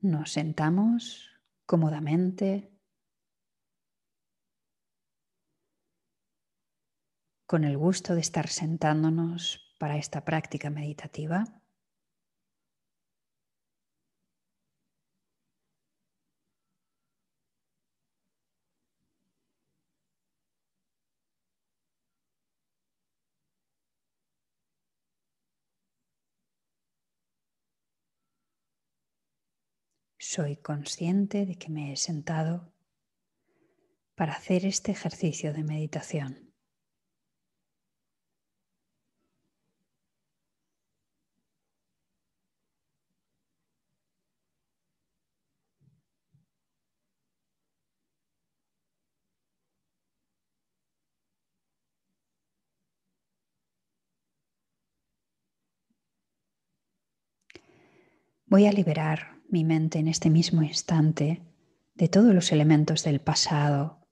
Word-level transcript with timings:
Nos 0.00 0.32
sentamos 0.32 1.28
cómodamente. 1.66 2.70
Con 7.46 7.64
el 7.64 7.76
gusto 7.76 8.14
de 8.14 8.20
estar 8.20 8.48
sentándonos 8.48 9.67
para 9.78 9.96
esta 9.96 10.24
práctica 10.24 10.70
meditativa. 10.70 11.44
Soy 30.20 30.56
consciente 30.56 31.46
de 31.46 31.56
que 31.56 31.70
me 31.70 31.92
he 31.92 31.96
sentado 31.96 32.72
para 34.14 34.34
hacer 34.34 34.66
este 34.66 34.92
ejercicio 34.92 35.54
de 35.54 35.64
meditación. 35.64 36.47
Voy 58.50 58.64
a 58.64 58.72
liberar 58.72 59.42
mi 59.50 59.62
mente 59.62 59.98
en 59.98 60.08
este 60.08 60.30
mismo 60.30 60.62
instante 60.62 61.42
de 61.94 62.08
todos 62.08 62.34
los 62.34 62.50
elementos 62.50 63.04
del 63.04 63.20
pasado. 63.20 64.08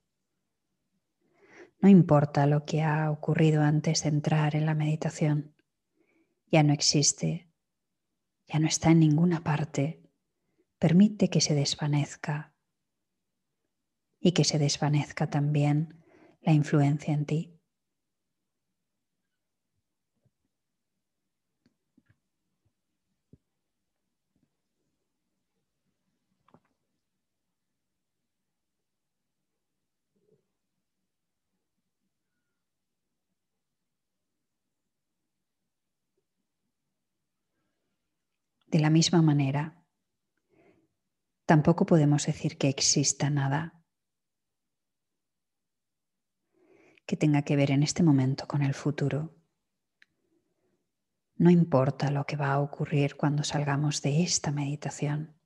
No 1.79 1.89
importa 1.89 2.45
lo 2.45 2.63
que 2.63 2.83
ha 2.83 3.09
ocurrido 3.09 3.63
antes 3.63 4.03
de 4.03 4.09
entrar 4.09 4.55
en 4.55 4.67
la 4.67 4.75
meditación. 4.75 5.55
Ya 6.51 6.61
no 6.61 6.71
existe, 6.71 7.51
ya 8.45 8.59
no 8.59 8.67
está 8.67 8.91
en 8.91 8.99
ninguna 8.99 9.43
parte. 9.43 10.03
Permite 10.77 11.31
que 11.31 11.41
se 11.41 11.55
desvanezca 11.55 12.53
y 14.19 14.33
que 14.33 14.43
se 14.43 14.59
desvanezca 14.59 15.31
también 15.31 16.05
la 16.41 16.53
influencia 16.53 17.11
en 17.11 17.25
ti. 17.25 17.56
De 38.77 38.83
la 38.83 38.91
misma 38.91 39.23
manera, 39.23 39.83
tampoco 41.47 41.87
podemos 41.87 42.27
decir 42.27 42.59
que 42.59 42.69
exista 42.69 43.31
nada 43.31 43.83
que 47.07 47.17
tenga 47.17 47.41
que 47.41 47.55
ver 47.55 47.71
en 47.71 47.81
este 47.81 48.03
momento 48.03 48.47
con 48.47 48.61
el 48.61 48.75
futuro. 48.75 49.35
No 51.37 51.49
importa 51.49 52.11
lo 52.11 52.25
que 52.25 52.35
va 52.35 52.51
a 52.53 52.59
ocurrir 52.59 53.15
cuando 53.17 53.43
salgamos 53.43 54.03
de 54.03 54.21
esta 54.21 54.51
meditación. 54.51 55.41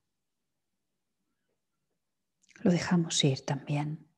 Lo 2.62 2.70
dejamos 2.70 3.24
ir 3.24 3.46
también. 3.46 4.12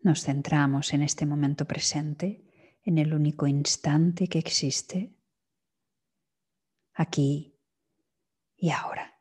Nos 0.00 0.24
centramos 0.24 0.92
en 0.92 1.00
este 1.00 1.24
momento 1.24 1.64
presente, 1.64 2.78
en 2.82 2.98
el 2.98 3.14
único 3.14 3.46
instante 3.46 4.28
que 4.28 4.38
existe 4.38 5.17
aquí 6.98 7.56
y 8.56 8.70
ahora. 8.70 9.14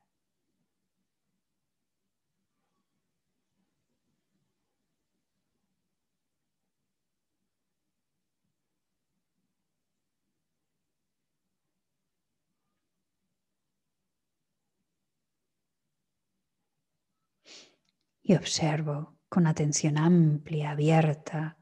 Y 18.23 18.35
observo 18.35 19.17
con 19.29 19.47
atención 19.47 19.97
amplia, 19.97 20.71
abierta, 20.71 21.56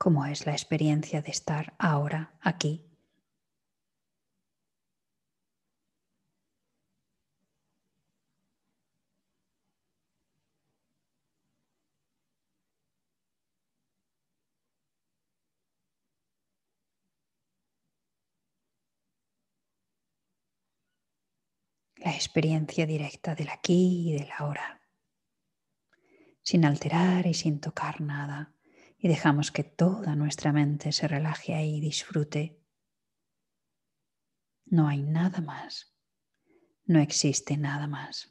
cómo 0.00 0.24
es 0.24 0.46
la 0.46 0.52
experiencia 0.52 1.20
de 1.20 1.30
estar 1.30 1.74
ahora 1.78 2.32
aquí. 2.40 2.86
La 21.96 22.14
experiencia 22.14 22.86
directa 22.86 23.34
del 23.34 23.50
aquí 23.50 24.08
y 24.08 24.12
del 24.14 24.30
ahora, 24.38 24.80
sin 26.42 26.64
alterar 26.64 27.26
y 27.26 27.34
sin 27.34 27.60
tocar 27.60 28.00
nada 28.00 28.54
y 29.00 29.08
dejamos 29.08 29.50
que 29.50 29.64
toda 29.64 30.14
nuestra 30.14 30.52
mente 30.52 30.92
se 30.92 31.08
relaje 31.08 31.54
ahí 31.54 31.76
y 31.76 31.80
disfrute. 31.80 32.60
No 34.66 34.88
hay 34.88 35.02
nada 35.02 35.40
más, 35.40 35.96
no 36.84 37.00
existe 37.00 37.56
nada 37.56 37.86
más. 37.86 38.29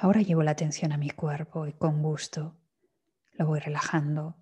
Ahora 0.00 0.22
llevo 0.22 0.44
la 0.44 0.52
atención 0.52 0.92
a 0.92 0.96
mi 0.96 1.10
cuerpo 1.10 1.66
y 1.66 1.72
con 1.72 2.02
gusto 2.02 2.56
lo 3.32 3.46
voy 3.46 3.58
relajando. 3.58 4.36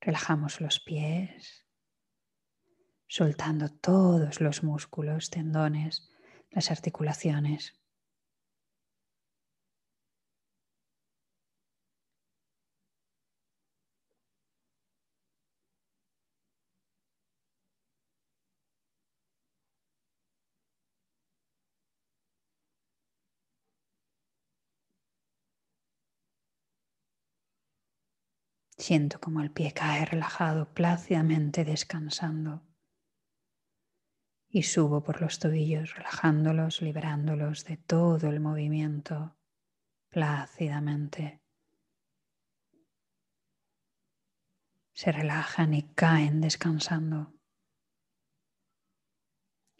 Relajamos 0.00 0.60
los 0.60 0.78
pies, 0.78 1.66
soltando 3.08 3.68
todos 3.68 4.40
los 4.40 4.62
músculos, 4.62 5.30
tendones, 5.30 6.08
las 6.52 6.70
articulaciones. 6.70 7.77
Siento 28.78 29.20
como 29.20 29.40
el 29.42 29.50
pie 29.50 29.72
cae 29.72 30.04
relajado, 30.04 30.72
plácidamente 30.72 31.64
descansando. 31.64 32.62
Y 34.48 34.62
subo 34.62 35.02
por 35.02 35.20
los 35.20 35.40
tobillos, 35.40 35.96
relajándolos, 35.96 36.80
liberándolos 36.80 37.64
de 37.64 37.76
todo 37.76 38.28
el 38.28 38.38
movimiento, 38.38 39.36
plácidamente. 40.10 41.42
Se 44.92 45.10
relajan 45.10 45.74
y 45.74 45.82
caen 45.94 46.40
descansando. 46.40 47.37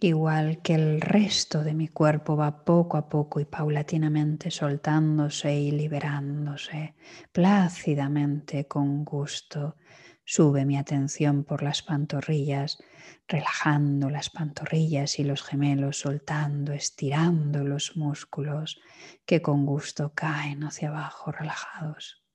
Igual 0.00 0.62
que 0.62 0.74
el 0.74 1.00
resto 1.00 1.64
de 1.64 1.74
mi 1.74 1.88
cuerpo 1.88 2.36
va 2.36 2.64
poco 2.64 2.96
a 2.96 3.08
poco 3.08 3.40
y 3.40 3.44
paulatinamente 3.44 4.50
soltándose 4.50 5.54
y 5.54 5.72
liberándose 5.72 6.94
plácidamente 7.32 8.66
con 8.66 9.04
gusto. 9.04 9.76
Sube 10.24 10.64
mi 10.66 10.76
atención 10.76 11.42
por 11.42 11.62
las 11.62 11.82
pantorrillas, 11.82 12.78
relajando 13.26 14.10
las 14.10 14.30
pantorrillas 14.30 15.18
y 15.18 15.24
los 15.24 15.42
gemelos, 15.42 16.00
soltando, 16.00 16.72
estirando 16.72 17.64
los 17.64 17.96
músculos 17.96 18.78
que 19.24 19.40
con 19.40 19.64
gusto 19.64 20.12
caen 20.14 20.64
hacia 20.64 20.88
abajo 20.90 21.32
relajados. 21.32 22.27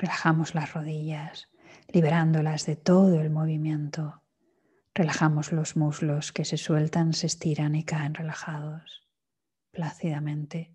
Relajamos 0.00 0.54
las 0.54 0.72
rodillas, 0.72 1.50
liberándolas 1.88 2.64
de 2.64 2.74
todo 2.74 3.20
el 3.20 3.28
movimiento. 3.28 4.22
Relajamos 4.94 5.52
los 5.52 5.76
muslos 5.76 6.32
que 6.32 6.46
se 6.46 6.56
sueltan, 6.56 7.12
se 7.12 7.26
estiran 7.26 7.74
y 7.74 7.84
caen 7.84 8.14
relajados, 8.14 9.06
plácidamente. 9.70 10.74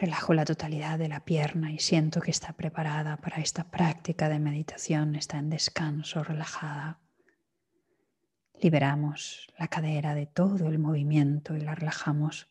Relajo 0.00 0.32
la 0.32 0.46
totalidad 0.46 0.98
de 0.98 1.08
la 1.08 1.26
pierna 1.26 1.72
y 1.72 1.78
siento 1.78 2.22
que 2.22 2.30
está 2.30 2.54
preparada 2.54 3.18
para 3.18 3.36
esta 3.36 3.64
práctica 3.64 4.30
de 4.30 4.38
meditación, 4.38 5.14
está 5.14 5.36
en 5.36 5.50
descanso, 5.50 6.24
relajada. 6.24 7.00
Liberamos 8.62 9.52
la 9.58 9.68
cadera 9.68 10.14
de 10.14 10.24
todo 10.24 10.70
el 10.70 10.78
movimiento 10.78 11.54
y 11.54 11.60
la 11.60 11.74
relajamos. 11.74 12.49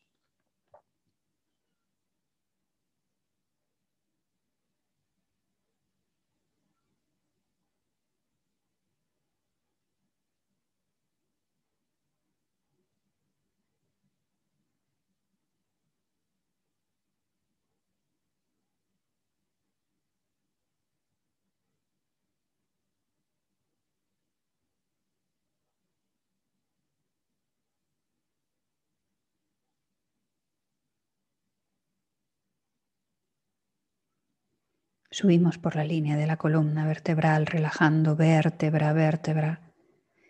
Subimos 35.20 35.58
por 35.58 35.76
la 35.76 35.84
línea 35.84 36.16
de 36.16 36.26
la 36.26 36.38
columna 36.38 36.88
vertebral, 36.88 37.46
relajando 37.46 38.16
vértebra 38.16 38.92
a 38.92 38.94
vértebra 38.94 39.74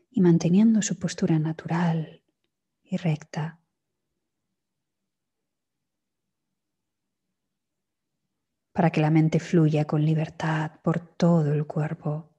y 0.10 0.20
manteniendo 0.20 0.82
su 0.82 0.98
postura 0.98 1.38
natural 1.38 2.24
y 2.82 2.98
recta. 2.98 3.60
Para 8.72 8.90
que 8.90 9.00
la 9.00 9.12
mente 9.12 9.40
fluya 9.40 9.86
con 9.86 10.04
libertad 10.04 10.82
por 10.82 10.98
todo 10.98 11.54
el 11.54 11.68
cuerpo. 11.68 12.36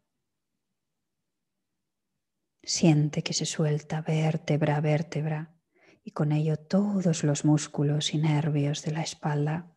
Siente 2.65 3.23
que 3.23 3.33
se 3.33 3.47
suelta 3.47 4.03
vértebra 4.03 4.79
a 4.79 4.81
vértebra 4.81 5.55
y 6.03 6.11
con 6.11 6.33
ello 6.33 6.57
todos 6.57 7.23
los 7.23 7.45
músculos 7.45 8.13
y 8.13 8.19
nervios 8.19 8.83
de 8.83 8.91
la 8.91 9.03
espalda. 9.03 9.77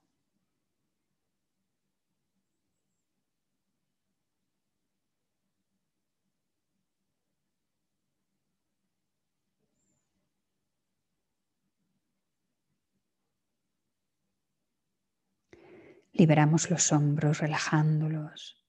Liberamos 16.14 16.70
los 16.70 16.92
hombros 16.92 17.40
relajándolos. 17.40 18.64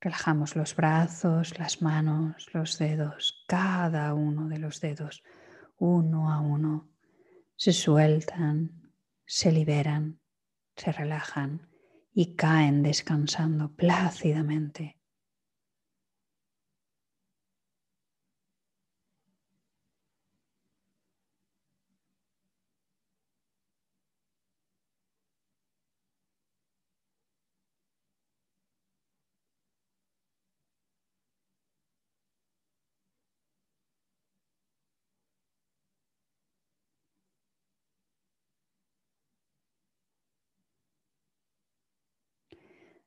Relajamos 0.00 0.56
los 0.56 0.74
brazos, 0.74 1.56
las 1.56 1.82
manos, 1.82 2.48
los 2.52 2.78
dedos, 2.78 3.44
cada 3.46 4.12
uno 4.14 4.48
de 4.48 4.58
los 4.58 4.80
dedos, 4.80 5.22
uno 5.76 6.32
a 6.32 6.40
uno. 6.40 6.90
Se 7.54 7.72
sueltan, 7.72 8.92
se 9.24 9.52
liberan, 9.52 10.20
se 10.74 10.90
relajan 10.90 11.70
y 12.12 12.34
caen 12.34 12.82
descansando 12.82 13.72
plácidamente. 13.76 14.99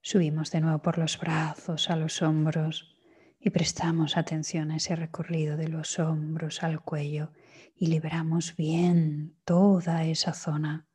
Subimos 0.05 0.51
de 0.51 0.59
nuevo 0.59 0.79
por 0.79 0.97
los 0.97 1.17
brazos 1.17 1.89
a 1.89 1.95
los 1.95 2.21
hombros 2.21 2.93
y 3.39 3.51
prestamos 3.51 4.17
atención 4.17 4.69
a 4.69 4.75
ese 4.75 4.97
recorrido 4.97 5.55
de 5.55 5.69
los 5.69 5.97
hombros 5.97 6.61
al 6.61 6.81
cuello 6.81 7.31
y 7.77 7.87
liberamos 7.87 8.57
bien 8.57 9.37
toda 9.45 10.03
esa 10.03 10.33
zona 10.33 10.89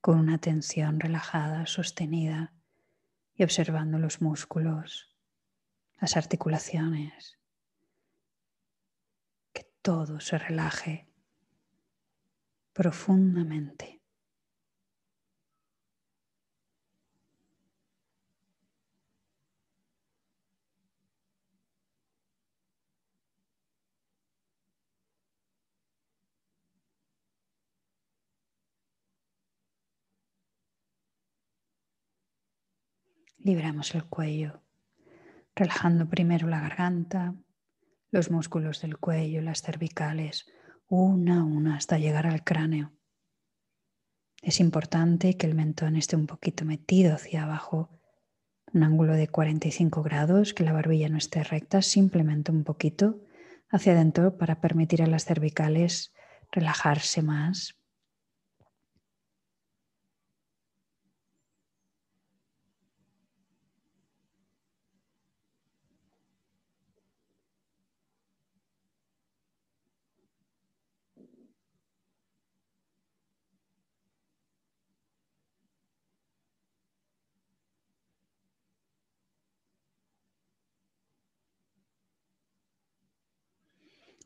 con 0.00 0.18
una 0.18 0.34
atención 0.34 0.98
relajada, 0.98 1.66
sostenida 1.66 2.52
y 3.36 3.44
observando 3.44 3.98
los 3.98 4.20
músculos, 4.20 5.16
las 6.00 6.16
articulaciones, 6.16 7.38
que 9.52 9.64
todo 9.80 10.18
se 10.18 10.38
relaje 10.38 11.08
profundamente. 12.72 14.01
Liberamos 33.44 33.94
el 33.96 34.04
cuello, 34.04 34.62
relajando 35.56 36.08
primero 36.08 36.46
la 36.46 36.60
garganta, 36.60 37.34
los 38.12 38.30
músculos 38.30 38.80
del 38.80 38.98
cuello, 38.98 39.42
las 39.42 39.62
cervicales, 39.62 40.46
una 40.86 41.40
a 41.40 41.44
una 41.44 41.74
hasta 41.74 41.98
llegar 41.98 42.28
al 42.28 42.44
cráneo. 42.44 42.92
Es 44.42 44.60
importante 44.60 45.36
que 45.36 45.46
el 45.46 45.56
mentón 45.56 45.96
esté 45.96 46.14
un 46.14 46.26
poquito 46.26 46.64
metido 46.64 47.16
hacia 47.16 47.42
abajo, 47.42 48.00
un 48.72 48.84
ángulo 48.84 49.14
de 49.14 49.26
45 49.26 50.04
grados, 50.04 50.54
que 50.54 50.62
la 50.62 50.72
barbilla 50.72 51.08
no 51.08 51.18
esté 51.18 51.42
recta, 51.42 51.82
simplemente 51.82 52.52
un 52.52 52.62
poquito 52.62 53.24
hacia 53.70 53.92
adentro 53.92 54.38
para 54.38 54.60
permitir 54.60 55.02
a 55.02 55.08
las 55.08 55.24
cervicales 55.24 56.14
relajarse 56.52 57.22
más 57.22 57.81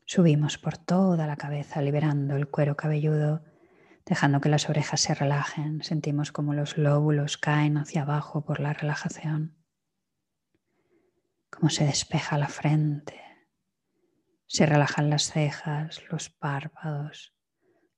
Subimos 0.09 0.57
por 0.57 0.77
toda 0.77 1.27
la 1.27 1.35
cabeza, 1.35 1.81
liberando 1.81 2.37
el 2.37 2.47
cuero 2.47 2.77
cabelludo, 2.77 3.43
dejando 4.05 4.39
que 4.39 4.47
las 4.47 4.69
orejas 4.69 5.01
se 5.01 5.13
relajen. 5.13 5.83
Sentimos 5.83 6.31
como 6.31 6.53
los 6.53 6.77
lóbulos 6.77 7.37
caen 7.37 7.75
hacia 7.75 8.03
abajo 8.03 8.45
por 8.45 8.61
la 8.61 8.71
relajación. 8.71 9.57
Cómo 11.49 11.69
se 11.69 11.83
despeja 11.83 12.37
la 12.37 12.47
frente. 12.47 13.21
Se 14.45 14.65
relajan 14.65 15.09
las 15.09 15.23
cejas, 15.23 16.01
los 16.09 16.29
párpados, 16.29 17.35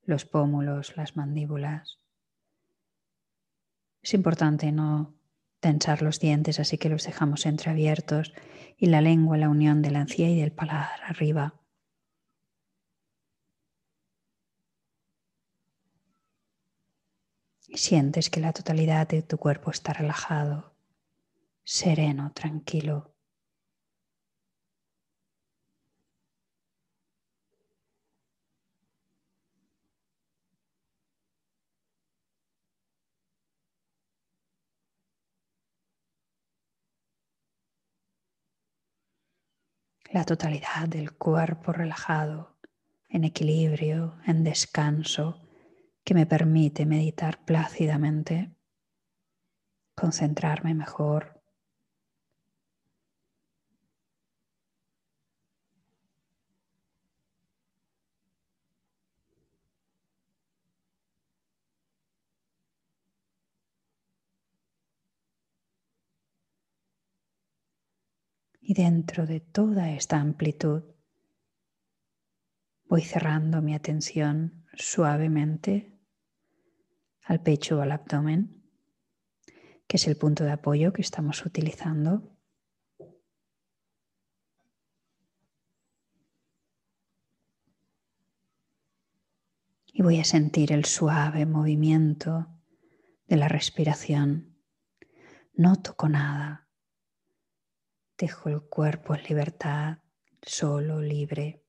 los 0.02 0.26
pómulos, 0.26 0.98
las 0.98 1.16
mandíbulas. 1.16 2.00
Es 4.02 4.16
importante 4.16 4.72
no 4.72 5.14
tensar 5.60 6.02
los 6.02 6.20
dientes, 6.20 6.60
así 6.60 6.80
que 6.80 6.90
los 6.90 7.04
dejamos 7.04 7.46
entreabiertos 7.46 8.34
y 8.78 8.88
la 8.88 9.02
lengua, 9.02 9.38
la 9.38 9.50
unión 9.50 9.84
de 9.84 9.92
la 9.92 10.00
encía 10.00 10.32
y 10.32 10.40
del 10.40 10.52
paladar 10.52 11.02
arriba 11.06 11.60
y 17.59 17.59
sientes 17.78 18.30
que 18.30 18.40
la 18.40 18.54
totalidad 18.54 19.08
de 19.08 19.22
tu 19.22 19.38
cuerpo 19.38 19.72
está 19.72 19.94
relajado, 19.94 20.74
sereno, 21.64 22.32
tranquilo. 22.34 23.14
La 40.12 40.24
totalidad 40.26 40.88
del 40.88 41.14
cuerpo 41.16 41.72
relajado, 41.72 42.58
en 43.10 43.26
equilibrio, 43.26 44.16
en 44.26 44.44
descanso, 44.44 45.49
que 46.04 46.14
me 46.14 46.26
permite 46.26 46.86
meditar 46.86 47.44
plácidamente, 47.46 48.56
concentrarme 49.96 50.74
mejor. 50.74 51.40
Y 68.62 68.74
dentro 68.76 69.26
de 69.26 69.40
toda 69.40 69.92
esta 69.92 70.20
amplitud 70.20 70.84
voy 72.86 73.02
cerrando 73.02 73.64
mi 73.64 73.74
atención 73.74 74.59
suavemente 74.74 76.00
al 77.24 77.42
pecho 77.42 77.78
o 77.78 77.82
al 77.82 77.92
abdomen, 77.92 78.64
que 79.88 79.98
es 79.98 80.08
el 80.08 80.18
punto 80.18 80.44
de 80.44 80.52
apoyo 80.52 80.94
que 80.94 81.02
estamos 81.02 81.46
utilizando. 81.46 82.36
Y 89.92 90.02
voy 90.02 90.20
a 90.20 90.24
sentir 90.24 90.72
el 90.72 90.86
suave 90.86 91.46
movimiento 91.46 92.48
de 93.28 93.38
la 93.38 93.48
respiración. 93.48 94.58
No 95.54 95.76
toco 95.82 96.08
nada. 96.08 96.70
Dejo 98.18 98.50
el 98.50 98.62
cuerpo 98.62 99.14
en 99.14 99.24
libertad, 99.24 100.00
solo, 100.42 101.02
libre. 101.02 101.66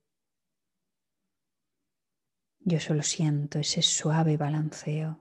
Yo 2.63 2.79
solo 2.79 3.01
siento 3.01 3.59
ese 3.59 3.81
suave 3.81 4.37
balanceo 4.37 5.19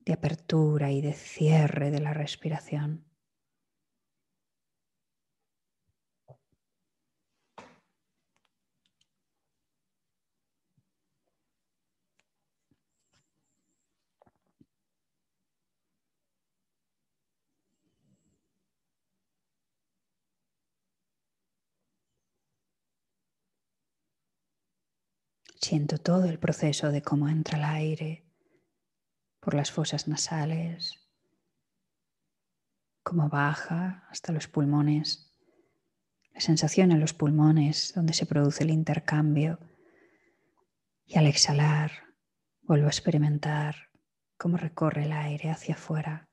de 0.00 0.12
apertura 0.12 0.90
y 0.90 1.00
de 1.00 1.14
cierre 1.14 1.90
de 1.90 2.00
la 2.00 2.12
respiración. 2.12 3.09
Siento 25.60 25.98
todo 25.98 26.24
el 26.24 26.38
proceso 26.38 26.90
de 26.90 27.02
cómo 27.02 27.28
entra 27.28 27.58
el 27.58 27.64
aire 27.64 28.24
por 29.40 29.52
las 29.52 29.70
fosas 29.70 30.08
nasales, 30.08 30.98
cómo 33.02 33.28
baja 33.28 34.06
hasta 34.08 34.32
los 34.32 34.48
pulmones, 34.48 35.34
la 36.32 36.40
sensación 36.40 36.92
en 36.92 37.00
los 37.00 37.12
pulmones 37.12 37.92
donde 37.94 38.14
se 38.14 38.24
produce 38.24 38.64
el 38.64 38.70
intercambio 38.70 39.58
y 41.04 41.18
al 41.18 41.26
exhalar 41.26 41.92
vuelvo 42.62 42.86
a 42.86 42.90
experimentar 42.90 43.90
cómo 44.38 44.56
recorre 44.56 45.04
el 45.04 45.12
aire 45.12 45.50
hacia 45.50 45.74
afuera. 45.74 46.29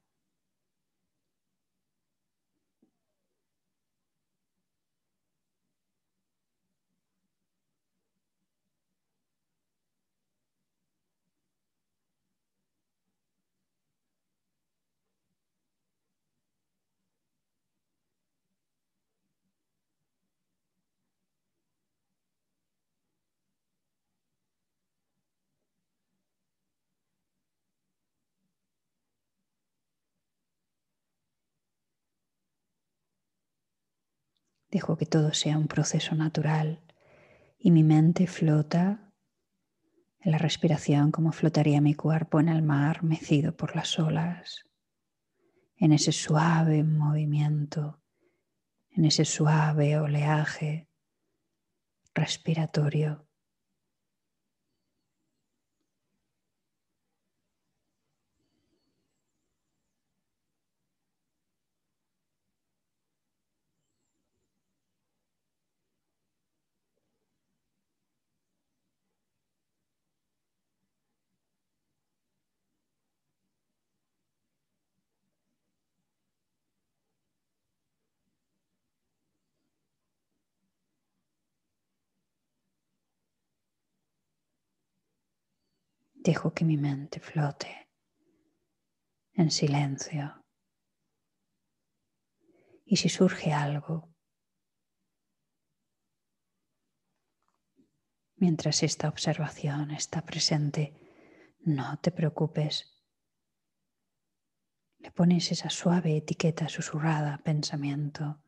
Dejo 34.77 34.95
que 34.95 35.07
todo 35.07 35.33
sea 35.33 35.57
un 35.57 35.67
proceso 35.67 36.13
natural 36.13 36.83
y 37.57 37.71
mi 37.71 37.83
mente 37.83 38.27
flota 38.27 39.11
en 40.19 40.31
la 40.31 40.37
respiración 40.37 41.09
como 41.09 41.31
flotaría 41.31 41.81
mi 41.81 41.95
cuerpo 41.95 42.39
en 42.39 42.47
el 42.47 42.61
mar 42.61 43.01
mecido 43.01 43.57
por 43.57 43.75
las 43.75 43.97
olas, 43.97 44.65
en 45.77 45.93
ese 45.93 46.11
suave 46.11 46.83
movimiento, 46.83 48.03
en 48.91 49.05
ese 49.05 49.25
suave 49.25 49.97
oleaje 49.97 50.87
respiratorio. 52.13 53.26
Dejo 86.27 86.53
que 86.53 86.65
mi 86.65 86.75
mente 86.75 87.21
flote 87.21 87.87
en 89.35 89.49
silencio. 89.49 90.43
Y 92.83 92.97
si 92.97 93.07
surge 93.07 93.53
algo, 93.53 94.13
mientras 98.35 98.83
esta 98.83 99.07
observación 99.07 99.91
está 99.91 100.25
presente, 100.25 100.83
no 101.61 101.97
te 101.99 102.11
preocupes. 102.11 102.73
Le 104.97 105.11
pones 105.11 105.53
esa 105.53 105.69
suave 105.69 106.17
etiqueta 106.17 106.67
susurrada 106.67 107.37
pensamiento 107.37 108.43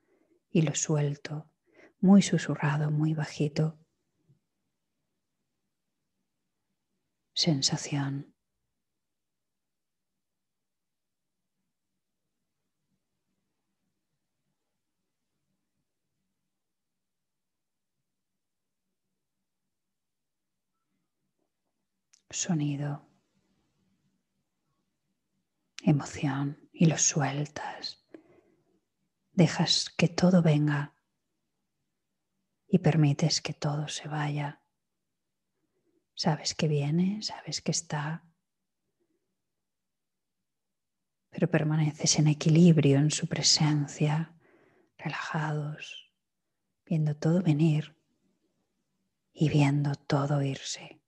y 0.50 0.64
lo 0.64 0.76
suelto, 0.76 1.50
muy 2.02 2.24
susurrado, 2.24 2.92
muy 2.92 3.14
bajito. 3.14 3.80
sensación. 7.40 8.36
sonido, 22.32 23.10
emoción 25.82 26.70
y 26.72 26.86
los 26.86 27.02
sueltas. 27.02 28.06
Dejas 29.32 29.90
que 29.98 30.08
todo 30.10 30.42
venga 30.42 30.94
y 32.68 32.80
permites 32.80 33.42
que 33.42 33.54
todo 33.54 33.88
se 33.88 34.08
vaya. 34.08 34.59
Sabes 36.20 36.54
que 36.54 36.68
viene, 36.68 37.22
sabes 37.22 37.62
que 37.62 37.72
está, 37.72 38.26
pero 41.30 41.50
permaneces 41.50 42.20
en 42.20 42.28
equilibrio 42.28 42.98
en 42.98 43.10
su 43.10 43.26
presencia, 43.28 44.34
relajados, 44.98 46.12
viendo 46.86 47.16
todo 47.16 47.42
venir 47.42 47.96
y 49.32 49.48
viendo 49.48 49.96
todo 49.96 50.42
irse. 50.42 50.99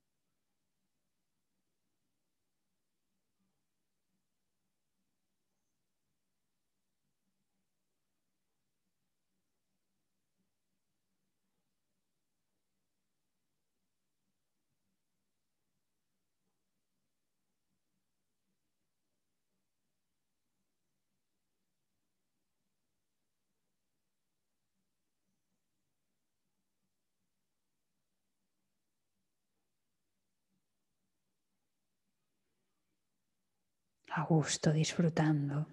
A 34.14 34.24
gusto, 34.24 34.72
disfrutando 34.72 35.66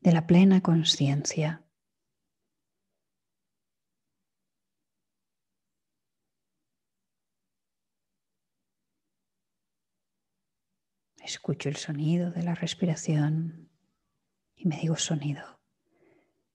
de 0.00 0.12
la 0.12 0.26
plena 0.26 0.60
conciencia. 0.60 1.62
Escucho 11.22 11.68
el 11.68 11.76
sonido 11.76 12.32
de 12.32 12.42
la 12.42 12.56
respiración 12.56 13.70
y 14.56 14.66
me 14.66 14.76
digo 14.76 14.96
sonido. 14.96 15.60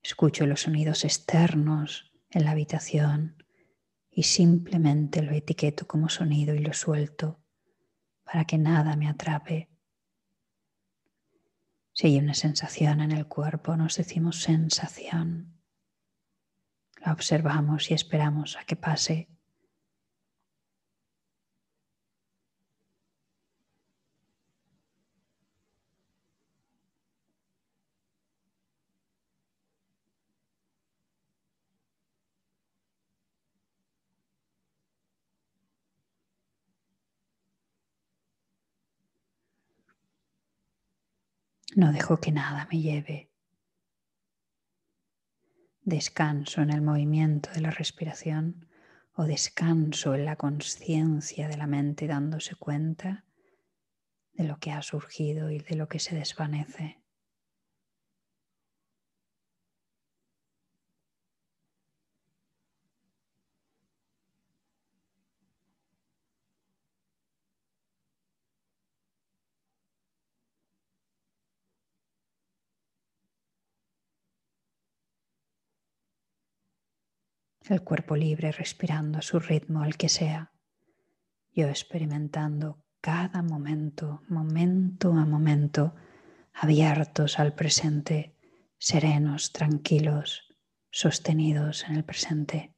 Escucho 0.03 0.45
los 0.45 0.61
sonidos 0.61 1.05
externos 1.05 2.11
en 2.29 2.43
la 2.43 2.51
habitación 2.51 3.43
y 4.11 4.23
simplemente 4.23 5.21
lo 5.21 5.31
etiqueto 5.31 5.87
como 5.87 6.09
sonido 6.09 6.53
y 6.53 6.59
lo 6.59 6.73
suelto 6.73 7.39
para 8.23 8.43
que 8.43 8.57
nada 8.57 8.97
me 8.97 9.07
atrape 9.07 9.69
si 11.97 12.05
hay 12.05 12.19
una 12.19 12.35
sensación 12.35 13.01
en 13.01 13.11
el 13.11 13.25
cuerpo, 13.25 13.75
nos 13.75 13.97
decimos 13.97 14.43
sensación. 14.43 15.59
La 17.03 17.11
observamos 17.11 17.89
y 17.89 17.95
esperamos 17.95 18.55
a 18.55 18.65
que 18.65 18.75
pase. 18.75 19.29
No 41.75 41.91
dejo 41.91 42.19
que 42.19 42.31
nada 42.31 42.67
me 42.71 42.81
lleve. 42.81 43.31
Descanso 45.81 46.61
en 46.61 46.71
el 46.71 46.81
movimiento 46.81 47.49
de 47.51 47.61
la 47.61 47.71
respiración 47.71 48.67
o 49.13 49.23
descanso 49.23 50.15
en 50.15 50.25
la 50.25 50.35
conciencia 50.35 51.47
de 51.47 51.57
la 51.57 51.67
mente 51.67 52.07
dándose 52.07 52.55
cuenta 52.55 53.25
de 54.33 54.43
lo 54.43 54.59
que 54.59 54.71
ha 54.71 54.81
surgido 54.81 55.49
y 55.49 55.59
de 55.59 55.75
lo 55.75 55.87
que 55.87 55.99
se 55.99 56.15
desvanece. 56.15 57.01
El 77.71 77.83
cuerpo 77.83 78.15
libre 78.15 78.51
respirando 78.51 79.19
a 79.19 79.21
su 79.21 79.39
ritmo, 79.39 79.83
el 79.83 79.97
que 79.97 80.09
sea, 80.09 80.51
yo 81.53 81.67
experimentando 81.67 82.83
cada 83.01 83.41
momento, 83.41 84.21
momento 84.27 85.11
a 85.13 85.25
momento, 85.25 85.95
abiertos 86.53 87.39
al 87.39 87.53
presente, 87.53 88.35
serenos, 88.77 89.53
tranquilos, 89.53 90.55
sostenidos 90.91 91.85
en 91.85 91.95
el 91.95 92.03
presente. 92.03 92.76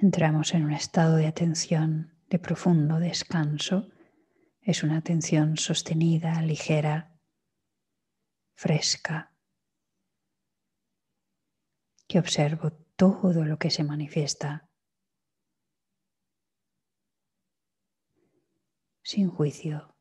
Entramos 0.00 0.54
en 0.54 0.64
un 0.64 0.72
estado 0.72 1.16
de 1.16 1.26
atención, 1.26 2.14
de 2.30 2.38
profundo 2.38 3.00
descanso. 3.00 3.90
Es 4.60 4.82
una 4.82 4.98
atención 4.98 5.56
sostenida, 5.56 6.40
ligera, 6.42 7.18
fresca, 8.54 9.34
que 12.06 12.18
observo 12.18 12.72
todo 12.96 13.44
lo 13.44 13.58
que 13.58 13.70
se 13.70 13.84
manifiesta 13.84 14.70
sin 19.02 19.28
juicio. 19.30 19.97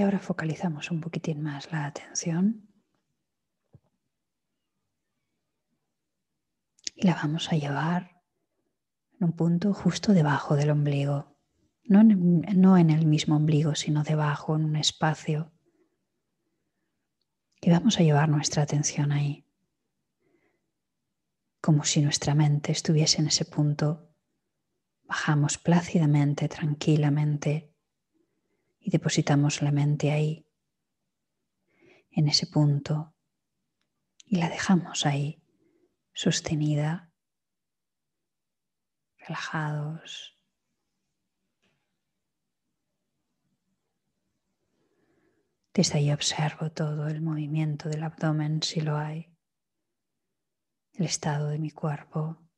Y 0.00 0.02
ahora 0.02 0.18
focalizamos 0.18 0.90
un 0.90 1.02
poquitín 1.02 1.42
más 1.42 1.70
la 1.72 1.84
atención. 1.84 2.66
Y 6.94 7.06
la 7.06 7.16
vamos 7.16 7.52
a 7.52 7.56
llevar 7.56 8.22
en 9.18 9.26
un 9.26 9.32
punto 9.32 9.74
justo 9.74 10.14
debajo 10.14 10.56
del 10.56 10.70
ombligo. 10.70 11.36
No 11.84 12.00
en, 12.00 12.40
no 12.58 12.78
en 12.78 12.88
el 12.88 13.04
mismo 13.04 13.36
ombligo, 13.36 13.74
sino 13.74 14.02
debajo, 14.02 14.56
en 14.56 14.64
un 14.64 14.76
espacio. 14.76 15.52
Y 17.60 17.68
vamos 17.68 18.00
a 18.00 18.02
llevar 18.02 18.30
nuestra 18.30 18.62
atención 18.62 19.12
ahí. 19.12 19.44
Como 21.60 21.84
si 21.84 22.00
nuestra 22.00 22.34
mente 22.34 22.72
estuviese 22.72 23.20
en 23.20 23.26
ese 23.26 23.44
punto. 23.44 24.08
Bajamos 25.02 25.58
plácidamente, 25.58 26.48
tranquilamente 26.48 27.70
y 28.80 28.90
depositamos 28.90 29.62
la 29.62 29.70
mente 29.70 30.10
ahí, 30.10 30.46
en 32.10 32.28
ese 32.28 32.46
punto, 32.46 33.14
y 34.24 34.36
la 34.36 34.48
dejamos 34.48 35.06
ahí, 35.06 35.42
sostenida, 36.12 37.12
relajados. 39.18 40.36
Desde 45.72 45.98
ahí 45.98 46.10
observo 46.10 46.72
todo 46.72 47.06
el 47.06 47.20
movimiento 47.22 47.88
del 47.88 48.02
abdomen 48.02 48.62
si 48.62 48.80
lo 48.80 48.96
hay, 48.96 49.36
el 50.94 51.04
estado 51.04 51.48
de 51.48 51.58
mi 51.58 51.70
cuerpo. 51.70 52.49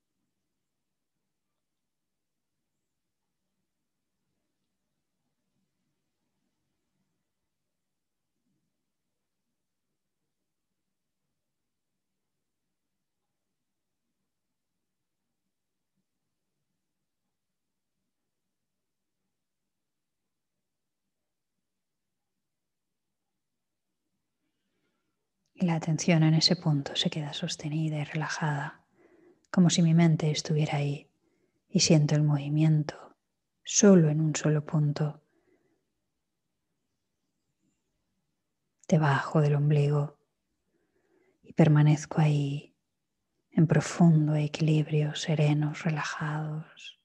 La 25.63 25.77
atención 25.77 26.25
en 26.25 26.35
ese 26.35 26.57
punto 26.57 26.97
se 26.97 27.09
queda 27.09 27.33
sostenida 27.33 27.97
y 28.01 28.03
relajada, 28.03 28.85
como 29.53 29.71
si 29.71 29.81
mi 29.81 29.95
mente 29.95 30.29
estuviera 30.29 30.79
ahí 30.79 31.09
y 31.69 31.79
siento 31.79 32.17
el 32.17 32.25
movimiento 32.25 33.17
solo 33.63 34.09
en 34.09 34.21
un 34.21 34.35
solo 34.35 34.67
punto, 34.67 35.23
debajo 38.89 39.41
del 39.41 39.55
ombligo, 39.55 40.19
y 41.45 41.53
permanezco 41.53 42.21
ahí 42.21 42.75
en 43.53 43.69
profundo 43.69 44.35
equilibrio, 44.35 45.15
serenos, 45.15 45.85
relajados. 45.85 46.99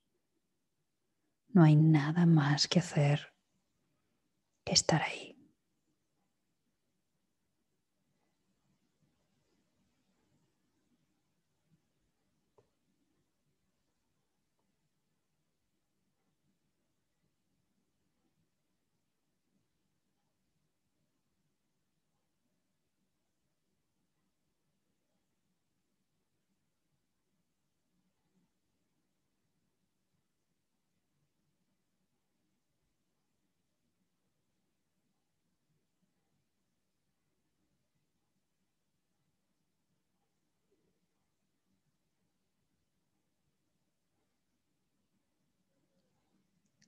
No 1.49 1.63
hay 1.63 1.75
nada 1.75 2.25
más 2.25 2.67
que 2.67 2.79
hacer 2.79 3.35
que 4.63 4.73
estar 4.73 5.03
ahí. 5.03 5.36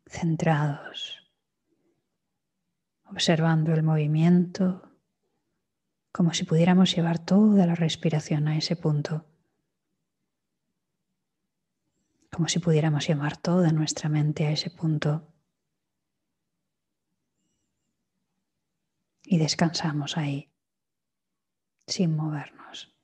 Centrados, 0.09 1.23
observando 3.05 3.73
el 3.73 3.83
movimiento 3.83 4.89
como 6.11 6.33
si 6.33 6.43
pudiéramos 6.43 6.95
llevar 6.95 7.19
toda 7.23 7.67
la 7.67 7.75
respiración 7.75 8.47
a 8.47 8.57
ese 8.57 8.75
punto, 8.75 9.25
como 12.31 12.47
si 12.47 12.59
pudiéramos 12.59 13.07
llevar 13.07 13.37
toda 13.37 13.71
nuestra 13.71 14.09
mente 14.09 14.47
a 14.47 14.51
ese 14.51 14.71
punto. 14.71 15.31
Y 19.23 19.37
descansamos 19.37 20.17
ahí, 20.17 20.51
sin 21.85 22.15
movernos. 22.15 22.98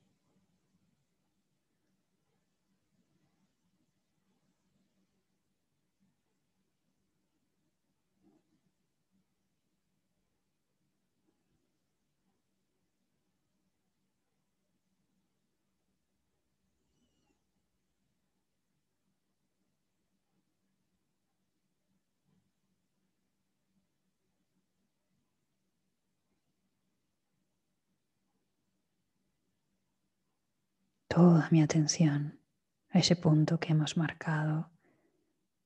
Toda 31.16 31.48
mi 31.50 31.62
atención 31.62 32.42
a 32.90 32.98
ese 32.98 33.16
punto 33.16 33.58
que 33.58 33.72
hemos 33.72 33.96
marcado 33.96 34.70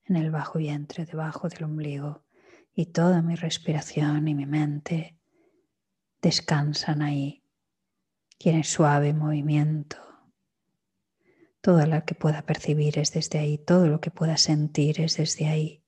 en 0.05 0.15
el 0.15 0.31
bajo 0.31 0.61
vientre, 0.61 1.07
debajo 1.07 1.49
del 1.49 1.65
ombligo, 1.65 2.25
y 2.73 2.87
toda 2.87 3.21
mi 3.21 3.35
respiración 3.35 4.29
y 4.29 4.35
mi 4.37 4.47
mente 4.47 5.19
descansan 6.23 7.03
ahí, 7.03 7.43
Tiene 8.39 8.63
suave 8.63 9.13
movimiento. 9.13 9.97
Todo 11.61 11.85
lo 11.85 12.05
que 12.05 12.15
pueda 12.15 12.43
percibir 12.43 13.01
es 13.01 13.13
desde 13.13 13.41
ahí, 13.41 13.59
todo 13.59 13.89
lo 13.89 14.01
que 14.01 14.13
pueda 14.13 14.37
sentir 14.37 15.01
es 15.01 15.17
desde 15.17 15.49
ahí. 15.49 15.80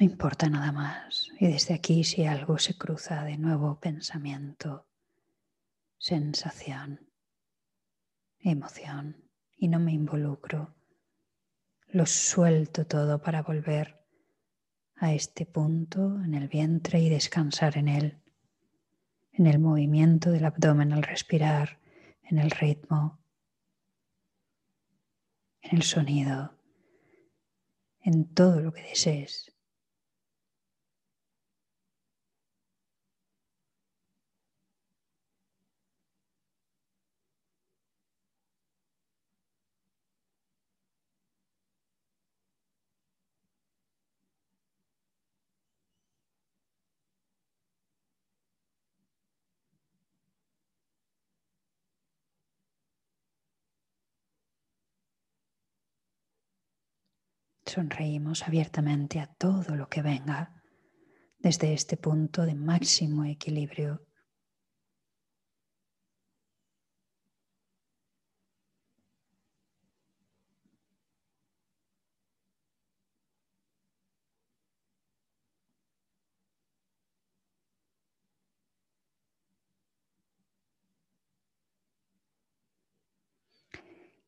No 0.00 0.06
importa 0.06 0.48
nada 0.48 0.72
más. 0.72 1.28
Y 1.38 1.46
desde 1.48 1.74
aquí 1.74 2.04
si 2.04 2.24
algo 2.24 2.58
se 2.58 2.74
cruza 2.74 3.22
de 3.22 3.36
nuevo 3.36 3.78
pensamiento, 3.78 4.86
sensación, 5.98 7.06
emoción 8.38 9.28
y 9.58 9.68
no 9.68 9.78
me 9.78 9.92
involucro, 9.92 10.74
lo 11.88 12.06
suelto 12.06 12.86
todo 12.86 13.20
para 13.20 13.42
volver 13.42 14.00
a 14.96 15.12
este 15.12 15.44
punto 15.44 16.18
en 16.24 16.32
el 16.32 16.48
vientre 16.48 16.98
y 17.00 17.10
descansar 17.10 17.76
en 17.76 17.88
él, 17.88 18.22
en 19.32 19.46
el 19.46 19.58
movimiento 19.58 20.30
del 20.30 20.46
abdomen 20.46 20.94
al 20.94 21.02
respirar, 21.02 21.78
en 22.22 22.38
el 22.38 22.50
ritmo, 22.50 23.18
en 25.60 25.76
el 25.76 25.82
sonido, 25.82 26.54
en 28.00 28.24
todo 28.32 28.60
lo 28.60 28.72
que 28.72 28.80
desees. 28.80 29.52
Sonreímos 57.70 58.42
abiertamente 58.48 59.20
a 59.20 59.28
todo 59.28 59.76
lo 59.76 59.88
que 59.88 60.02
venga 60.02 60.60
desde 61.38 61.72
este 61.72 61.96
punto 61.96 62.44
de 62.44 62.56
máximo 62.56 63.24
equilibrio. 63.24 64.04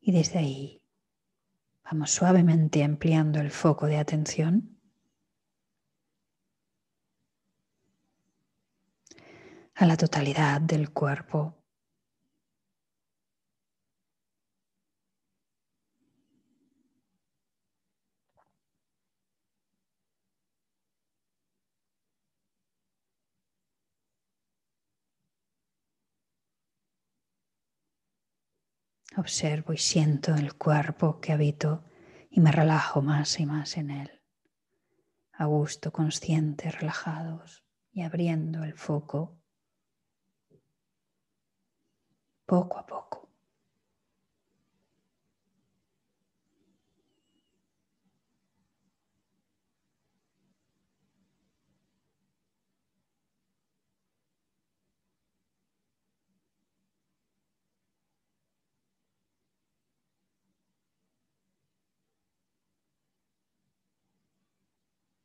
Y 0.00 0.12
desde 0.12 0.38
ahí 0.38 0.81
vamos 1.92 2.10
suavemente 2.10 2.82
ampliando 2.82 3.38
el 3.38 3.50
foco 3.50 3.84
de 3.84 3.98
atención 3.98 4.78
a 9.74 9.84
la 9.84 9.98
totalidad 9.98 10.62
del 10.62 10.90
cuerpo. 10.90 11.61
Observo 29.16 29.72
y 29.72 29.78
siento 29.78 30.34
el 30.34 30.54
cuerpo 30.54 31.20
que 31.20 31.32
habito 31.32 31.84
y 32.30 32.40
me 32.40 32.50
relajo 32.50 33.02
más 33.02 33.38
y 33.40 33.46
más 33.46 33.76
en 33.76 33.90
él. 33.90 34.22
A 35.32 35.44
gusto, 35.44 35.92
consciente, 35.92 36.70
relajados 36.70 37.64
y 37.92 38.02
abriendo 38.02 38.64
el 38.64 38.74
foco 38.74 39.38
poco 42.46 42.78
a 42.78 42.86
poco. 42.86 43.31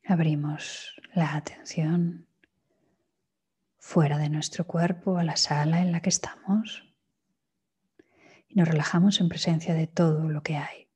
Abrimos 0.09 0.95
la 1.13 1.35
atención 1.35 2.27
fuera 3.77 4.17
de 4.17 4.29
nuestro 4.29 4.65
cuerpo 4.65 5.17
a 5.17 5.23
la 5.23 5.35
sala 5.35 5.81
en 5.81 5.91
la 5.91 6.01
que 6.01 6.07
estamos 6.07 6.85
y 8.47 8.55
nos 8.55 8.69
relajamos 8.69 9.19
en 9.19 9.27
presencia 9.27 9.73
de 9.73 9.85
todo 9.85 10.29
lo 10.29 10.43
que 10.43 10.55
hay. 10.55 10.87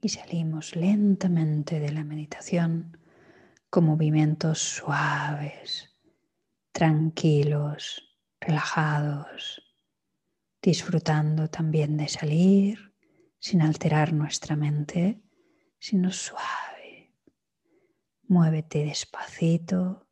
Y 0.00 0.08
salimos 0.08 0.76
lentamente 0.76 1.80
de 1.80 1.92
la 1.92 2.04
meditación 2.04 2.96
con 3.70 3.84
movimientos 3.84 4.58
suaves, 4.60 5.96
tranquilos, 6.72 8.16
relajados, 8.40 9.62
disfrutando 10.62 11.48
también 11.48 11.96
de 11.96 12.08
salir 12.08 12.94
sin 13.40 13.62
alterar 13.62 14.12
nuestra 14.12 14.56
mente, 14.56 15.22
sino 15.78 16.10
suave. 16.12 17.14
Muévete 18.22 18.84
despacito 18.84 20.08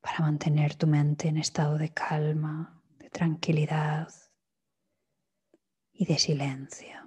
para 0.00 0.18
mantener 0.20 0.74
tu 0.74 0.86
mente 0.86 1.28
en 1.28 1.38
estado 1.38 1.78
de 1.78 1.92
calma, 1.92 2.82
de 2.98 3.08
tranquilidad 3.10 4.08
y 5.92 6.04
de 6.04 6.18
silencio. 6.18 7.01